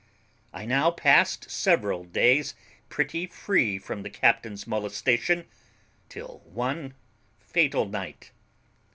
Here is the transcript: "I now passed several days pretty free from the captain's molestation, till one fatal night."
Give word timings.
"I 0.51 0.65
now 0.65 0.89
passed 0.89 1.51
several 1.51 2.05
days 2.05 2.55
pretty 2.89 3.27
free 3.27 3.77
from 3.77 4.01
the 4.01 4.09
captain's 4.09 4.65
molestation, 4.65 5.45
till 6.09 6.39
one 6.43 6.95
fatal 7.37 7.85
night." 7.87 8.31